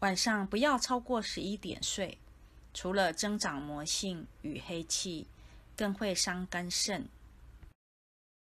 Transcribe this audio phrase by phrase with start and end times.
[0.00, 2.16] 晚上不要超过十一点睡
[2.72, 5.26] 除了增长魔性与黑气
[5.76, 7.06] 更会伤肝肾。